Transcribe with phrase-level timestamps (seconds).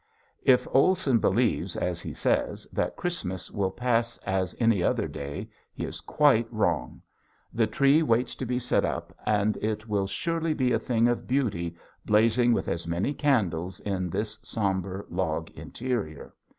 [0.41, 5.85] If Olson believes, as he says, that Christmas will pass as any other day he
[5.85, 7.03] is quite wrong.
[7.53, 11.27] The tree waits to be set up and it will surely be a thing of
[11.27, 16.33] beauty blazing with its many candles in this somber log interior.